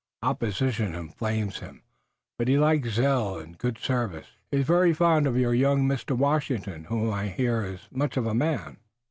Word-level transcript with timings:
Opposition 0.23 0.95
inflames 0.95 1.59
him, 1.59 1.83
but 2.39 2.47
he 2.47 2.57
likes 2.57 2.89
zeal 2.93 3.37
and 3.37 3.55
good 3.55 3.77
service. 3.77 4.25
He 4.49 4.57
is 4.61 4.65
very 4.65 4.95
fond 4.95 5.27
of 5.27 5.37
your 5.37 5.53
young 5.53 5.87
Mr. 5.87 6.17
Washington, 6.17 6.85
who, 6.85 7.11
I 7.11 7.27
hear 7.27 7.63
is 7.63 7.81
much 7.91 8.17
of 8.17 8.25
a 8.25 8.33
man." 8.33 8.77